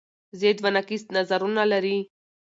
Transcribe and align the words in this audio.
ضد 0.41 0.57
و 0.63 0.65
نقیص 0.77 1.03
نظرونه 1.15 1.63
لري 1.71 1.97